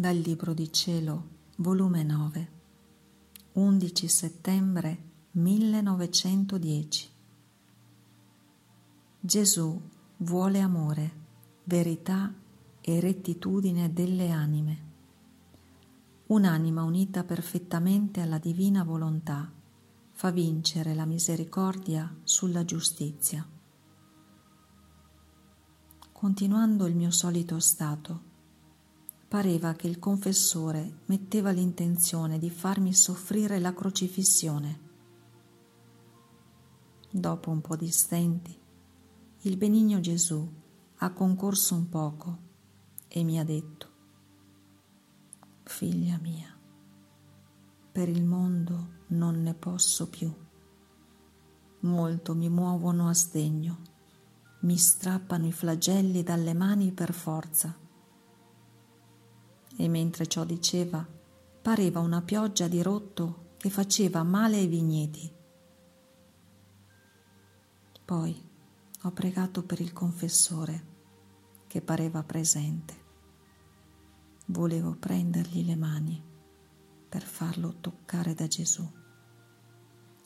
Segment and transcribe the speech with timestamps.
[0.00, 2.50] Dal Libro di Cielo, volume 9,
[3.52, 5.02] 11 settembre
[5.32, 7.10] 1910.
[9.20, 9.78] Gesù
[10.16, 11.12] vuole amore,
[11.64, 12.32] verità
[12.80, 14.78] e rettitudine delle anime.
[16.28, 19.52] Un'anima unita perfettamente alla divina volontà
[20.12, 23.46] fa vincere la misericordia sulla giustizia.
[26.10, 28.28] Continuando il mio solito stato,
[29.30, 34.80] pareva che il confessore metteva l'intenzione di farmi soffrire la crocifissione.
[37.08, 38.58] Dopo un po' di stenti,
[39.42, 40.52] il benigno Gesù
[40.96, 42.38] ha concorso un poco
[43.06, 43.88] e mi ha detto,
[45.62, 46.52] Figlia mia,
[47.92, 50.34] per il mondo non ne posso più.
[51.82, 53.78] Molto mi muovono a sdegno,
[54.62, 57.88] mi strappano i flagelli dalle mani per forza.
[59.80, 61.08] E mentre ciò diceva,
[61.62, 65.32] pareva una pioggia di rotto che faceva male ai vigneti.
[68.04, 68.48] Poi
[69.00, 70.84] ho pregato per il confessore
[71.66, 72.94] che pareva presente.
[74.48, 76.22] Volevo prendergli le mani
[77.08, 78.86] per farlo toccare da Gesù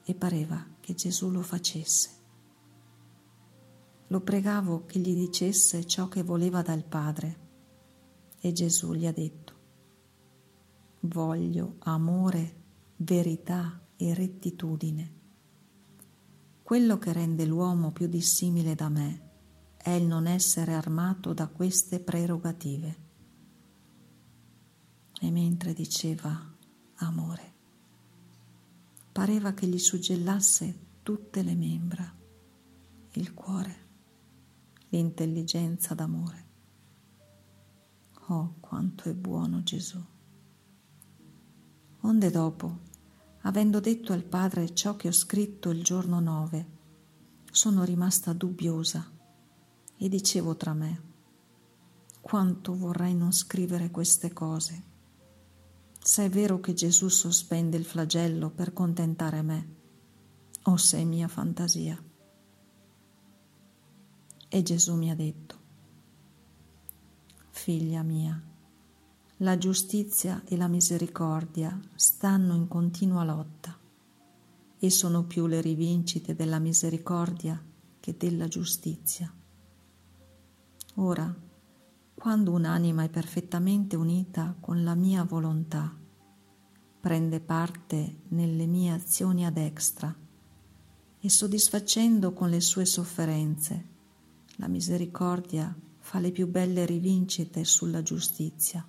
[0.04, 2.10] e pareva che Gesù lo facesse.
[4.08, 7.42] Lo pregavo che gli dicesse ciò che voleva dal Padre
[8.44, 9.54] e Gesù gli ha detto,
[11.00, 12.62] voglio amore,
[12.96, 15.12] verità e rettitudine.
[16.62, 19.30] Quello che rende l'uomo più dissimile da me
[19.78, 22.96] è il non essere armato da queste prerogative.
[25.18, 26.38] E mentre diceva
[26.96, 27.52] amore,
[29.10, 32.14] pareva che gli suggellasse tutte le membra,
[33.12, 33.76] il cuore,
[34.90, 36.44] l'intelligenza d'amore.
[38.28, 40.02] Oh, quanto è buono Gesù.
[42.00, 42.78] Onde dopo,
[43.42, 46.66] avendo detto al Padre ciò che ho scritto il giorno nove,
[47.50, 49.10] sono rimasta dubbiosa
[49.96, 51.02] e dicevo tra me,
[52.20, 54.92] quanto vorrei non scrivere queste cose
[56.04, 59.68] se è vero che Gesù sospende il flagello per contentare me,
[60.64, 61.98] o se è mia fantasia.
[64.50, 65.58] E Gesù mi ha detto,
[67.64, 68.38] Figlia mia,
[69.38, 73.74] la giustizia e la misericordia stanno in continua lotta
[74.78, 77.58] e sono più le rivincite della misericordia
[78.00, 79.32] che della giustizia.
[80.96, 81.34] Ora,
[82.14, 85.90] quando un'anima è perfettamente unita con la mia volontà,
[87.00, 90.14] prende parte nelle mie azioni ad extra
[91.18, 93.88] e soddisfacendo con le sue sofferenze,
[94.56, 98.86] la misericordia fa le più belle rivincite sulla giustizia.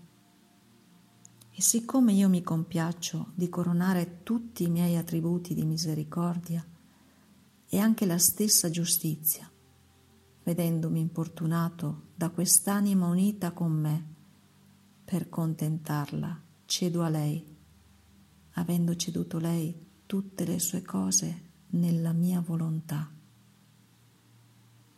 [1.50, 6.64] E siccome io mi compiaccio di coronare tutti i miei attributi di misericordia
[7.70, 9.50] e anche la stessa giustizia,
[10.44, 14.14] vedendomi importunato da quest'anima unita con me,
[15.06, 17.42] per contentarla cedo a lei,
[18.56, 19.74] avendo ceduto lei
[20.06, 23.10] tutte le sue cose nella mia volontà.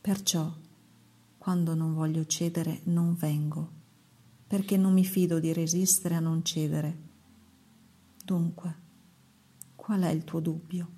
[0.01, 0.66] Perciò,
[1.47, 3.71] quando non voglio cedere, non vengo,
[4.47, 6.97] perché non mi fido di resistere a non cedere.
[8.21, 8.75] Dunque,
[9.73, 10.89] qual è il tuo dubbio?